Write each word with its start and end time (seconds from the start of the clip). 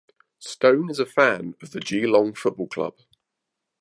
Stone 0.39 0.89
is 0.89 0.97
a 0.97 1.05
fan 1.05 1.53
of 1.61 1.73
the 1.73 1.79
Geelong 1.79 2.33
Football 2.33 2.65
Club. 2.65 2.97